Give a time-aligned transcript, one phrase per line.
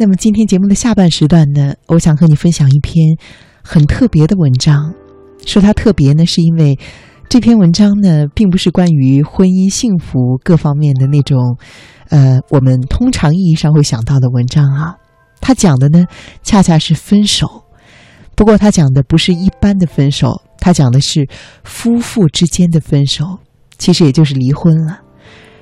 [0.00, 3.18] 那么今天节目的下半时段呢，我想和你分享一篇
[3.62, 4.94] 很特别的文章。
[5.44, 6.78] 说它特别呢，是因为
[7.28, 11.58] 这篇文章呢，并不是关于婚姻幸福各方面的那种，
[12.08, 14.96] 呃，我们通常意义上会想到的文章啊。
[15.38, 16.06] 它讲的呢，
[16.42, 17.46] 恰恰是分手。
[18.34, 21.28] 不过他讲的不是一般的分手，他讲的是
[21.62, 23.38] 夫妇之间的分手，
[23.76, 25.00] 其实也就是离婚了。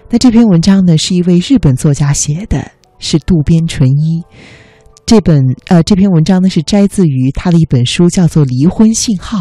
[0.08, 4.22] 那这篇文章呢，是一位日本作家写的，是渡边淳一。
[5.06, 9.38] 这本呃，这篇文章呢是摘自于他的一本书，叫做《离婚信号》。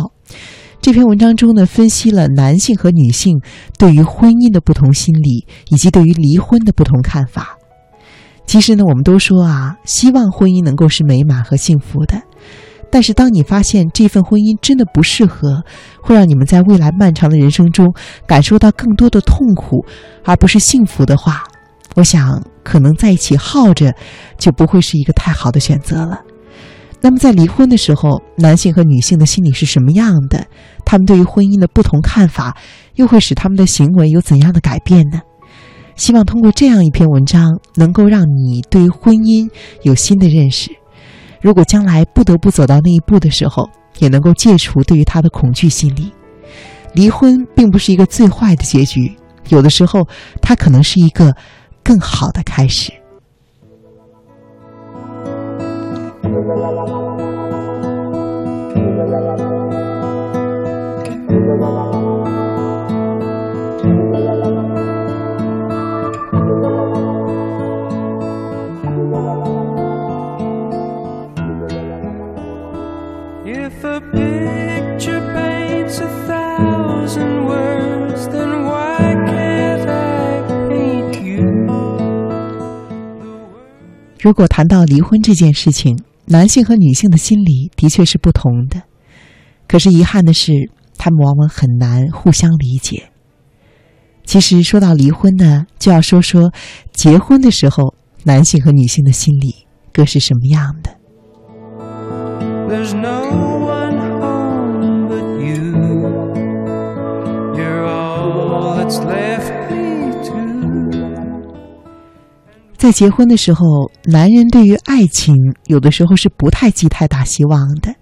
[0.80, 3.42] 这篇文章中呢，分析了男性和女性
[3.78, 7.58] 对于婚姻的不同心理，以及对于离婚的不同看法。
[8.46, 12.22] 其实呢，我们都说啊，希望婚姻能够是美满和幸福的。
[12.90, 15.62] 但是，当你发现这份婚姻真的不适合，
[16.02, 17.94] 会让你们在未来漫长的人生中
[18.26, 19.84] 感受到更多的痛苦，
[20.24, 21.44] 而不是幸福的话，
[21.98, 23.92] 我想可能在一起耗着，
[24.38, 26.22] 就不会是一个太好的选择了。
[27.02, 30.46] 那么，在离婚的时候，男性和女性的心理是什么样的？
[30.86, 32.56] 他们对于婚姻的不同看法，
[32.96, 35.20] 又会使他们的行为有怎样的改变呢？
[35.96, 39.50] 希望通过这样一篇文章，能够让你对于婚姻
[39.82, 40.70] 有新的认识。
[41.42, 43.68] 如果将来不得不走到那一步的时候，
[43.98, 46.12] 也能够戒除对于他的恐惧心理。
[46.94, 49.12] 离婚并不是一个最坏的结局，
[49.50, 50.08] 有的时候
[50.42, 51.36] 它可能是一个
[51.88, 52.92] 更好的开始。
[84.28, 88.82] 如果谈到离婚这件事情，男性和女性的心理的确是不同的。
[89.70, 93.10] 可是遗憾的是，他们往往很难互相理解。
[94.26, 96.52] 其实说到离婚呢，就要说说
[96.92, 97.96] 结婚的时候，
[98.26, 100.92] 男性和女性的心理各是什么样的。
[112.78, 117.96] 在结婚的时候，男人对于爱情有的时候是不太寄太大希望的。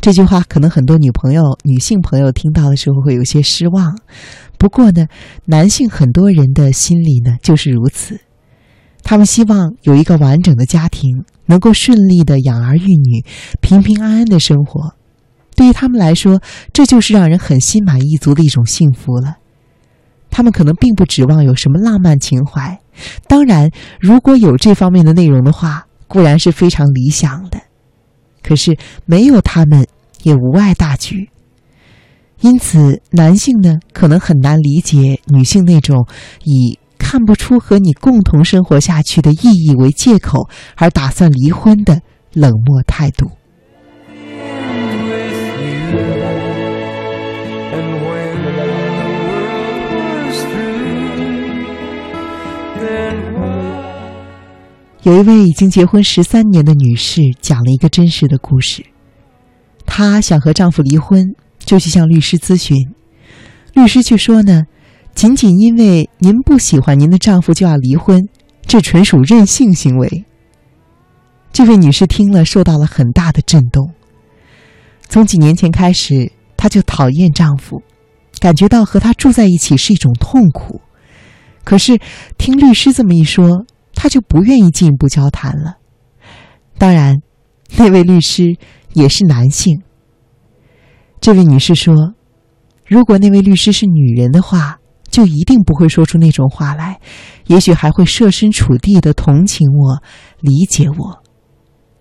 [0.00, 3.98] 这句话可能很多女朋友、女性朋友听到的时候会有些失望。
[4.56, 5.06] 不过呢，
[5.46, 8.20] 男性很多人的心里呢就是如此，
[9.02, 13.24] 他们希望有一个完整的家庭，能够顺利的养儿育女，
[13.60, 14.94] 平平安安的生活。
[15.56, 16.40] 对于他们来说，
[16.72, 19.39] 这就是让人很心满意足的一种幸福了。
[20.30, 22.78] 他们可能并不指望有什么浪漫情怀。
[23.26, 23.70] 当然，
[24.00, 27.60] 如果有这方面的内容的话，固然是非常理想的。
[28.42, 29.86] 可是没有他们，
[30.22, 31.30] 也无碍大局。
[32.40, 36.06] 因此，男性呢，可能很难理解女性那种
[36.44, 42.00] 以看不出和你共同生活下去的意义为借口而打算离婚的
[42.32, 43.30] 冷漠态度。
[55.02, 58.84] 有一位已经结婚十三年的女士讲了一个真实的故事。
[59.86, 61.24] 她想和丈夫离婚，
[61.58, 62.76] 就去向律师咨询。
[63.72, 64.64] 律师却说呢，
[65.14, 68.28] 仅仅因为您不喜欢您的丈夫就要离婚，
[68.66, 70.24] 这纯属任性行为。
[71.50, 73.92] 这位女士听了，受到了很大的震动。
[75.08, 77.82] 从几年前开始，她就讨厌丈夫，
[78.38, 80.82] 感觉到和他住在一起是一种痛苦。
[81.64, 81.98] 可是
[82.36, 83.64] 听律师这么一说，
[83.94, 85.76] 他就不愿意进一步交谈了。
[86.78, 87.20] 当然，
[87.76, 88.56] 那位律师
[88.94, 89.82] 也是男性。
[91.20, 92.14] 这位女士说
[92.88, 94.78] ：“如果那位律师是女人的话，
[95.10, 96.98] 就一定不会说出那种话来，
[97.46, 100.02] 也许还会设身处地的同情我、
[100.40, 101.22] 理解我。”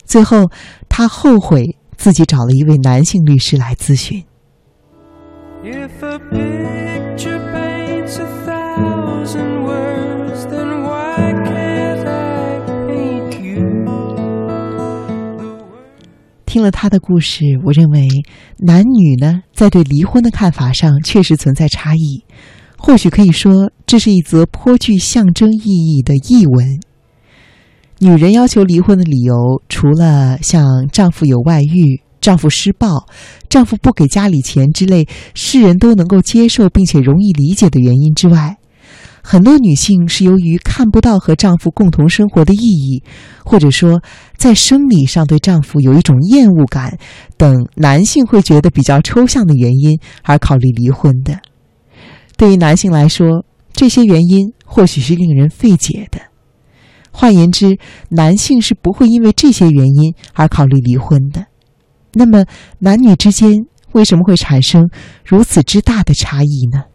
[0.05, 0.49] 最后，
[0.87, 4.23] 她后悔自己找了一位男性律师来咨询。
[16.49, 18.07] 听了他的故事，我认为
[18.57, 22.23] 男女呢在对离婚的看法上确实存在差异。
[22.75, 26.79] 或许可以说，这是一则颇具象征意义的译文。
[27.99, 29.35] 女人要求离婚的理由，
[29.69, 33.05] 除了像丈夫有外遇、丈夫施暴、
[33.47, 38.57] 丈夫不给家里钱之类世人都能够接受并且容易理解的原因之外，
[39.21, 43.03] 很多女性是由于看不到和丈夫共同生活的意义，
[43.45, 44.01] 或者说
[44.39, 46.97] 在生理上对丈夫有一种厌恶感
[47.35, 51.39] 等男性会觉得比较抽象的原因而考虑离婚的。
[52.37, 56.21] 对于男性来说，这些原因或许是令人费解的。
[57.11, 57.77] 换言之，
[58.11, 61.47] 男性是不会因为这些原因而考虑离婚的。
[62.13, 62.45] 那么，
[62.79, 64.89] 男女之间为什么会产生
[65.25, 66.85] 如此之大的差异呢？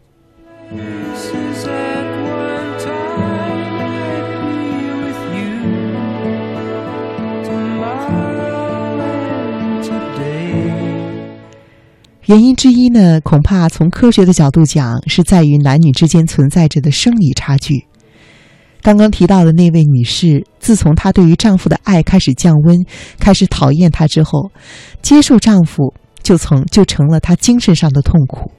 [12.26, 17.85] 原因之一呢，恐怕从科学的角度讲，是在于男女之间存在着的生理差距。
[18.81, 22.82] 刚刚提到的那位女士，自从她对于丈夫的爱开始降温，
[23.19, 24.50] 开始讨厌他之后，
[25.03, 25.93] 接受丈夫
[26.23, 28.50] 就从就成了她精神上的痛苦。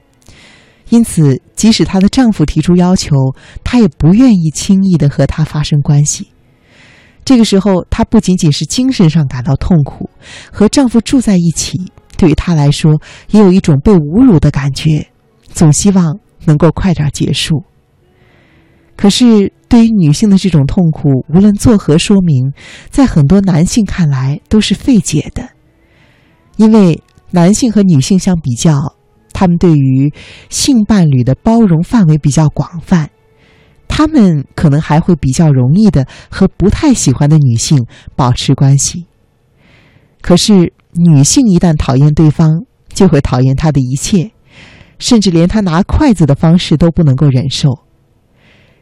[0.89, 3.15] 因此，即使她的丈夫提出要求，
[3.63, 6.27] 她也不愿意轻易的和他发生关系。
[7.23, 10.07] 这个时候，她不仅仅是精神上感到痛苦，
[10.51, 11.79] 和丈夫住在一起，
[12.17, 15.07] 对于她来说，也有一种被侮辱的感觉，
[15.43, 17.63] 总希望能够快点结束。
[18.95, 22.53] 可是，对于女性的这种痛苦，无论作何说明，
[22.89, 25.49] 在很多男性看来都是费解的。
[26.55, 27.01] 因为
[27.31, 28.95] 男性和女性相比较，
[29.33, 30.13] 他们对于
[30.49, 33.09] 性伴侣的包容范围比较广泛，
[33.89, 37.85] 他们可能还会比较容易的和不太喜欢的女性
[38.15, 39.05] 保持关系。
[40.21, 44.31] 可是，女性一旦讨厌对方，就会讨厌他的一切，
[44.97, 47.79] 甚至连他拿筷子的方式都不能够忍受。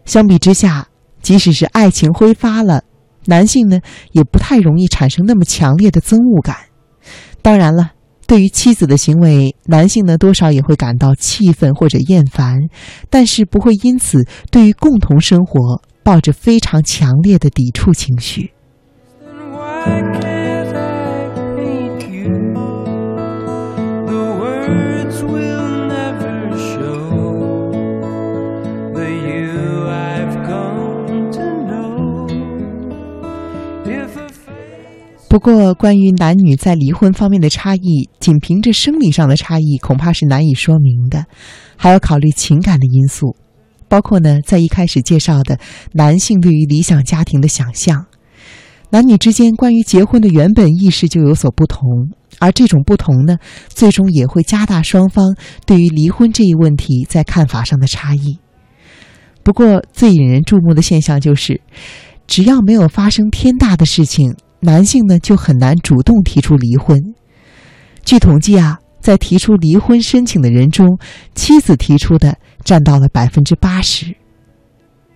[0.05, 0.87] 相比之下，
[1.21, 2.83] 即使是爱情挥发了，
[3.25, 3.79] 男性呢
[4.11, 6.55] 也不太容易产生那么强烈的憎恶感。
[7.41, 7.91] 当然了，
[8.27, 12.57] 对于妻子的行为，男性呢多少也会感到气愤或者厌烦，
[13.09, 18.51] 但是不会因此对于共同生活抱着非常强烈的抵触情绪。
[35.33, 41.25] 不过，关于男女在离婚方面的差异，仅凭着生理上的差异，恐怕是难以说明的，
[41.75, 43.35] 还要考虑情感的因素，
[43.87, 45.57] 包括呢，在一开始介绍的
[45.93, 48.05] 男性对于理想家庭的想象，
[48.91, 51.81] 男女之间关于结婚的原本意识就有所不同，
[52.37, 53.39] 而这种不同呢，
[53.69, 58.37] 最终也会加大双方对于离婚这一问题在看法上的差异。
[59.41, 61.59] 不过，最引人注目的现象就是，
[62.27, 64.35] 只要没有发生天大的事情。
[64.63, 66.99] 男性呢就很难主动提出离婚。
[68.03, 70.97] 据统计啊，在提出离婚申请的人中，
[71.35, 74.15] 妻子提出的占到了百分之八十。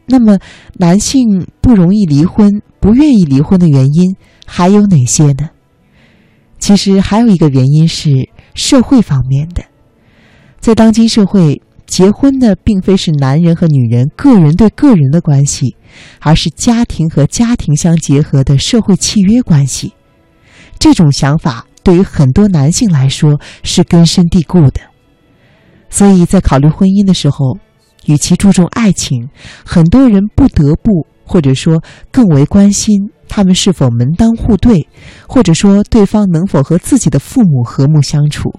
[0.05, 0.37] 那么，
[0.73, 4.15] 男性不容易离婚、不愿意离婚的原因
[4.45, 5.49] 还有哪些呢？
[6.59, 9.63] 其实还有一个原因是社会方面的，
[10.59, 11.61] 在当今社会。
[11.87, 15.75] 结婚呢，并非是男人和女人个人对个人的关系，
[16.19, 19.93] 而是家庭和家庭相结合的社会契约关系。
[20.77, 24.81] 这种想法对于很多男性来说是根深蒂固的，
[25.89, 27.57] 所以在考虑婚姻的时候，
[28.05, 29.29] 与其注重爱情，
[29.65, 31.81] 很多人不得不或者说
[32.11, 34.87] 更为关心他们是否门当户对，
[35.27, 38.51] 或者说对方能否和自己的父母和睦相处。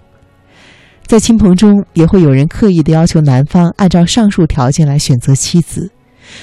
[1.08, 5.90] 在亲朋中，也会有人刻意的要求男方按照上述条件来选择妻子，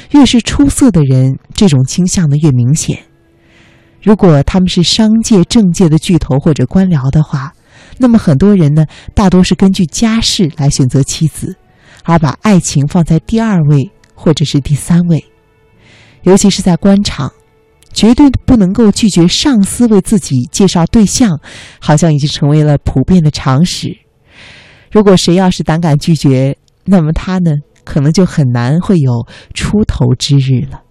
[0.09, 2.97] 越是出色的人，这种倾向呢越明显。
[4.01, 7.53] 如果他们是商界、政界的巨头或者官僚的话，
[7.99, 11.55] 那么很多人呢，大多是根据家世来选择妻子，
[12.03, 15.23] 而把爱情放在第二位或者是第三位。
[16.23, 17.31] 尤其是在官场，
[17.93, 21.39] 绝对不能够拒绝上司为自己介绍对象，
[21.79, 23.95] 好像已经成为了普遍的常识。
[24.91, 27.51] 如果谁要是胆敢拒绝，那么他呢，
[27.83, 30.81] 可能就很难会有出头之日了。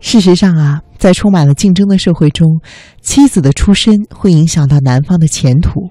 [0.00, 2.60] 事实上啊，在充满了竞争的社会中，
[3.00, 5.90] 妻子的出身会影响到男方的前途。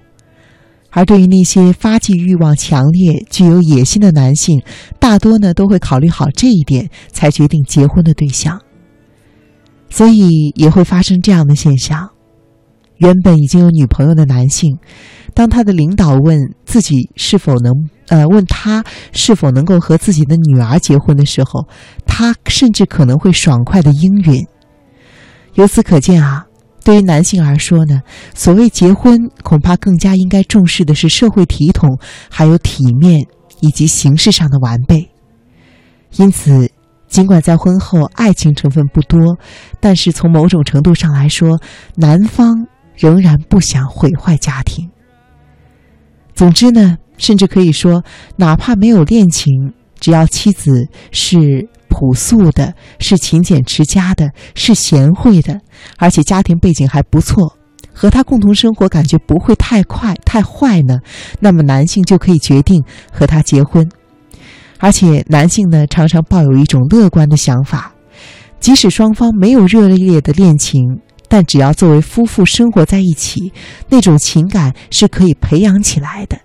[0.91, 4.61] 而对于那些发迹欲望强烈、具有野心的男性，
[4.99, 8.61] 大多呢都会考虑好这一点，才决定结婚的对象。
[9.89, 12.09] 所以也会发生这样的现象：
[12.97, 14.77] 原本已经有女朋友的男性，
[15.33, 17.73] 当他的领导问自己是否能，
[18.07, 21.67] 呃，问他是否能够和自己的女儿结婚的时候，
[22.05, 24.45] 他甚至可能会爽快的应允。
[25.55, 26.45] 由此可见啊，
[26.83, 28.01] 对于男性而说呢，
[28.33, 33.27] 所谓结婚，恐怕更加应该重视的是社会体统，还有体面
[33.59, 35.11] 以及形式上的完备。
[36.17, 36.71] 因此，
[37.07, 39.37] 尽管在婚后爱情成分不多，
[39.79, 41.59] 但是从某种程度上来说，
[41.95, 44.89] 男方仍然不想毁坏家庭。
[46.33, 48.03] 总之呢，甚至可以说，
[48.37, 51.69] 哪怕没有恋情，只要妻子是。
[51.93, 55.59] 朴素的，是勤俭持家的，是贤惠的，
[56.01, 57.55] 而且家庭背景还不错，
[57.93, 60.97] 和他共同生活感觉不会太快太坏呢。
[61.39, 63.87] 那么男性就可以决定和他结婚，
[64.79, 67.93] 而且男性呢常常抱有一种乐观的想法，
[68.59, 70.81] 即使双方没有热烈的恋情，
[71.27, 73.53] 但只要作为夫妇生活在一起，
[73.89, 76.35] 那种情感是可以培养起来的。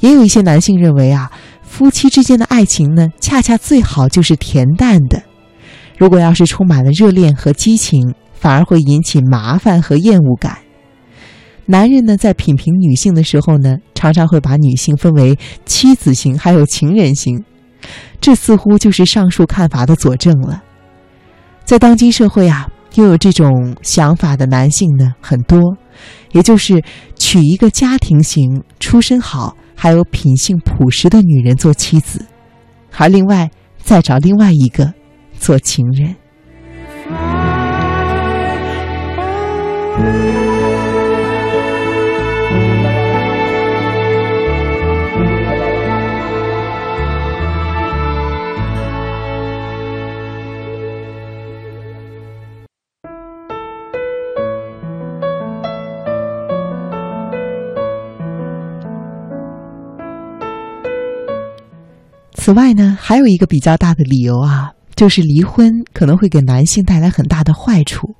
[0.00, 1.30] 也有一些男性认为啊。
[1.68, 5.20] 夫妻之间的爱情呢，恰恰最好就是恬淡的。
[5.98, 10.58] 如果要是充满了热恋和激情，反而会引起麻烦和厌恶感。
[11.66, 17.44] 男人呢，在品评女性的时候呢，常常会把女性分为妻子型还有情人型，
[18.20, 20.62] 这似乎就是上述看法的佐证了。
[21.64, 25.76] 在当今社会啊，拥有这种想法的男性呢很多，
[26.32, 26.82] 也就是
[27.16, 29.56] 娶一个家庭型、出身好。
[29.78, 32.24] 还有品性朴实的女人做妻子，
[32.96, 34.90] 而另外再找另外一个
[35.38, 36.16] 做情人。
[62.34, 68.14] 此外呢，还有一个比较大的理由啊，就是离婚可能会给男性带来很大的坏处。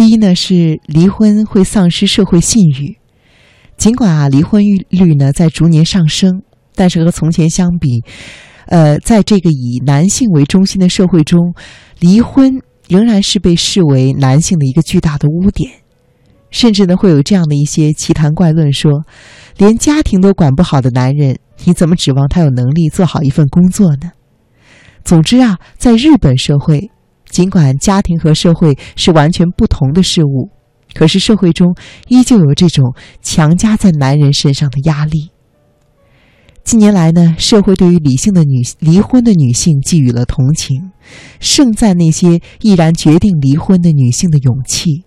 [0.00, 2.96] 第一呢，是离婚会丧失社会信誉。
[3.76, 6.40] 尽管啊，离婚率呢在逐年上升，
[6.74, 8.02] 但是和从前相比，
[8.64, 11.52] 呃，在这个以男性为中心的社会中，
[11.98, 15.70] 离婚仍然是被视为男性的一个巨大的污点。
[16.48, 19.04] 甚至呢，会有这样的一些奇谈怪论，说，
[19.58, 21.38] 连家庭都管不好的男人。
[21.64, 24.12] 你怎么指望他有能力做好一份工作呢？
[25.04, 26.90] 总之啊，在日本社会，
[27.30, 30.50] 尽管家庭和社会是完全不同的事物，
[30.92, 31.74] 可是社会中
[32.08, 35.30] 依旧有这种强加在男人身上的压力。
[36.62, 40.90] 近年来呢，社会对于理性的女离婚的女性寄予了同情，
[41.40, 45.04] 盛赞那些毅然决定离婚的女性的勇气。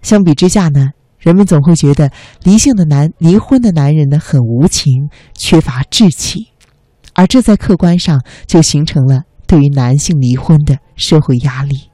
[0.00, 0.90] 相比之下呢？
[1.18, 2.10] 人们总会觉得
[2.44, 6.46] 离性的男离婚的男人呢很无情，缺乏志气，
[7.12, 11.90] 而这在客观上就形成了对于男性离婚的社会压力。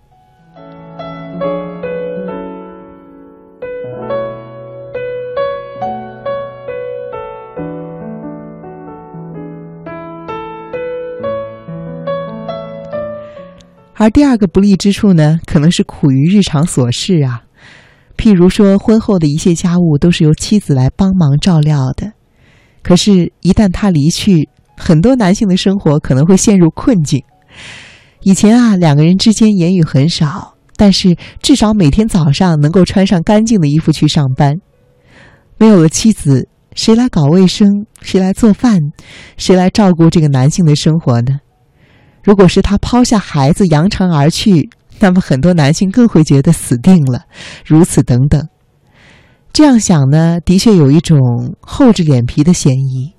[13.95, 17.45] 而第二个不利之处呢，可能是苦于日常琐事啊。
[18.19, 22.13] 譬如说，婚后的一切家务都是由妻子来帮忙照料的，
[22.83, 27.25] 可是，一旦他离去，很多男性的生活可能会陷入困境。
[28.23, 34.57] 以前啊，两个人之间言语很少，但是至少每天早上能够穿上干净的衣服去上班。
[35.59, 37.87] 没有了妻子，谁来搞卫生？
[38.03, 38.81] 谁来做饭？
[39.37, 41.39] 谁来照顾这个男性的生活呢？
[42.23, 47.27] 如果是他抛下孩子扬长而去，那么很多男性更会觉得死定了，
[47.65, 48.49] 如此等等。
[49.53, 53.15] 这样想呢，的确有一种厚着脸皮的嫌疑，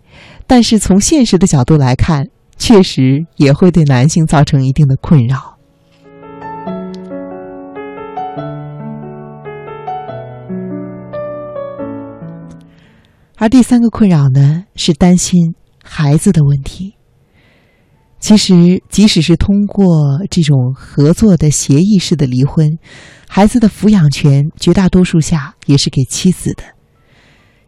[0.45, 5.57] 但是从现实的角度来看，确实也会对男性造成一定的困扰。
[13.39, 16.95] 而第三个困扰呢，是担心孩子的问题。
[18.19, 19.85] 其实，即使是通过
[20.31, 22.67] 这种合作的协议式的离婚，
[23.27, 26.63] 孩子的抚养权绝大多数下也是给妻子的。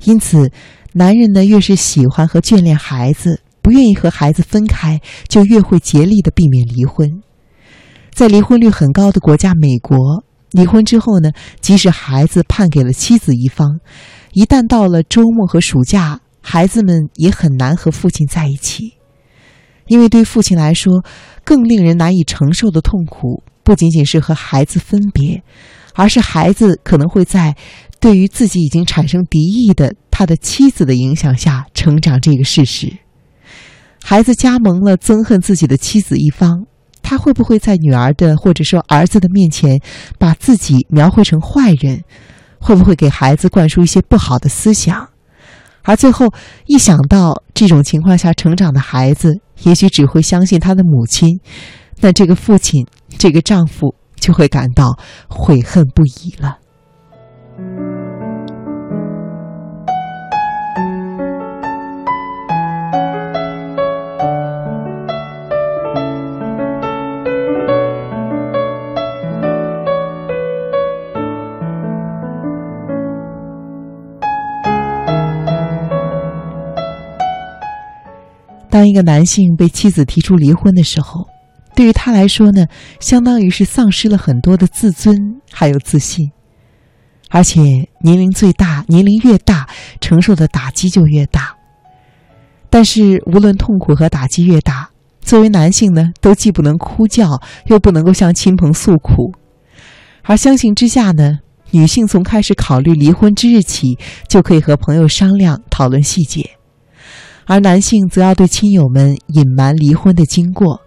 [0.05, 0.51] 因此，
[0.93, 7.21] 男人呢越是喜欢和眷恋孩子，不愿意和孩子分开，就越会竭力的避免离婚。
[8.11, 13.79] 在离婚率很高的国家美国，离婚之后呢，即使孩子判给了妻子一方，
[14.33, 18.93] 一旦到了周末和暑假，孩子们也很难和父亲在一起。
[19.87, 21.03] 因为对父亲来说，
[21.43, 25.41] 更令人难以承受的痛苦，不仅仅是和孩子分别，
[25.95, 27.55] 而是孩子可能会在
[27.99, 32.97] 对于自己已经产生敌意的他的妻子的影响下成长这个事实。
[34.03, 36.65] 孩子加盟了憎恨自己的妻子一方，
[37.01, 39.79] 他会不会在女儿的或者说儿子的面前
[40.17, 42.03] 把自己描绘成坏人？
[42.59, 45.07] 会不会给孩子灌输一些不好的思想？
[45.83, 46.27] 而最后
[46.65, 51.39] 一想到这种情况下成长的孩子，也许只会相信他的母亲，
[52.01, 52.85] 那这个父亲，
[53.17, 56.57] 这个丈夫就会感到悔恨不已了。
[78.79, 81.27] 当一个男性被妻子提出离婚的时候，
[81.75, 82.65] 对于他来说呢，
[83.01, 86.31] 相当于是丧失了很多的自尊还有自信，
[87.27, 87.59] 而且
[88.01, 89.67] 年龄最大，年龄越大，
[89.99, 91.57] 承受的打击就越大。
[92.69, 99.33] 但是无论痛苦和打击越大，作为男性呢，都既不能哭叫，又不能够向亲朋诉苦，
[100.23, 101.39] 而相形之下呢，
[101.71, 103.97] 女性从开始考虑离婚之日起，
[104.29, 106.51] 就可以和朋友商量讨论细节。
[107.49, 110.81] 而男性则要对亲友们隐瞒离婚的经过，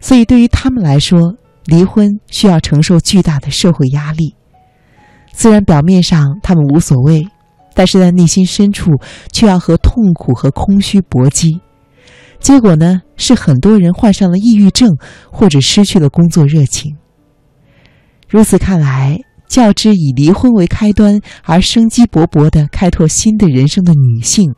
[0.00, 1.34] 所以对于他们来说，
[1.64, 4.34] 离婚需要承受巨大的社会压力。
[5.32, 7.26] 虽然表面上他们无所谓，
[7.74, 8.90] 但是在内心深处
[9.32, 11.58] 却要和痛苦和空虚搏击。
[12.38, 14.90] 结果呢，是很多人患上了抑郁症，
[15.32, 16.98] 或者失去了工作热情。
[18.28, 19.18] 如此看来，
[19.48, 24.54] 较之以离婚为开端而生机勃勃的开拓新的人生的女性。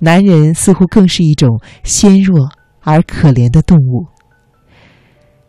[0.00, 2.48] 男人似乎更是一种纤弱
[2.80, 4.06] 而可怜的动物。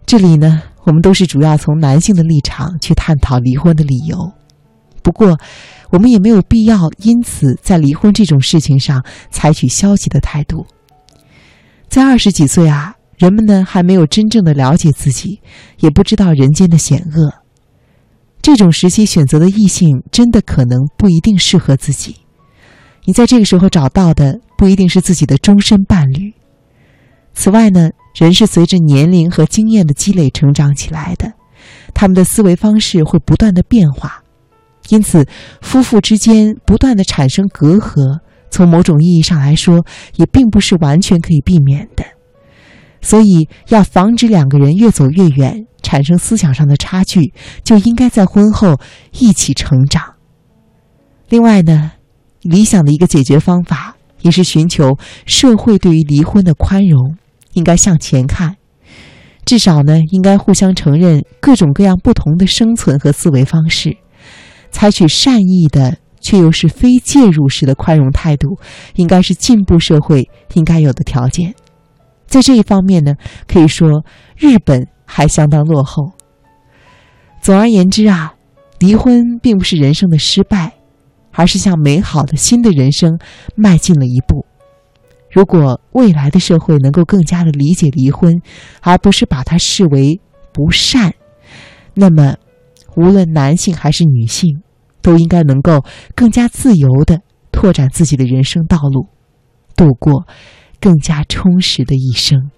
[0.06, 4.32] 这里呢，我们都是主要从男性的立场去探讨离婚的理由。
[5.02, 5.40] 不过，
[5.90, 10.66] 我们也没有必要因此在离婚这种事情上采取消极的态度。
[11.88, 15.42] 在二十几岁啊，人们呢还没有真正的了解自己，
[15.80, 17.34] 也不知道人间的险恶。
[18.42, 22.18] 这种时期选择的异性，真的可能不一定适合自己。
[23.06, 26.34] 你在这个时候找到的不一定是自己的终身伴侣。
[27.34, 31.34] 此外呢，人是随着年龄和经验的积累成长起来的，
[31.94, 34.24] 他们的思维方式会不断的变化，
[34.90, 35.26] 因此
[35.62, 42.04] 夫妇之间不断的产生隔阂，从某种意义上来说，也并不是完全可以避免的。
[43.02, 48.80] 所以，要防止两个人越走越远，产生思想上的差距，就应该在婚后
[49.14, 50.16] 一起成长。
[51.30, 51.94] 另外呢。
[52.42, 57.16] 理想的一个解决方法，也是寻求社会对于离婚的宽容，
[57.54, 58.58] 应该向前看，
[59.46, 63.98] 至少呢，应该互相承认各种各样不同的生存和思维方式，
[64.72, 68.58] 采取善意的却又是非介入式的宽容态度，
[68.96, 71.54] 应该是进步社会应该有的条件。
[72.28, 73.16] 在这一方面呢，
[73.48, 74.06] 可以说
[74.38, 76.12] 日本还相当落后。
[77.42, 78.36] 总而言之啊，
[78.80, 80.74] 离婚并不是人生的失败。
[81.34, 83.20] 而是向美好的新的人生
[83.56, 84.46] 迈进了一步。
[85.32, 88.42] 如果未来的社会能够更加的理解离婚，
[88.82, 90.20] 而不是把它视为
[90.52, 91.14] 不善，
[91.94, 92.36] 那么
[92.98, 94.62] 无论男性还是女性，
[95.02, 99.08] 都应该能够更加自由的拓展自己的人生道路，
[99.78, 100.26] 度过
[100.82, 102.52] 更加充实的一生。